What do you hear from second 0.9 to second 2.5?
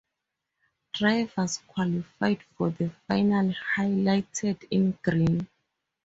Drivers qualified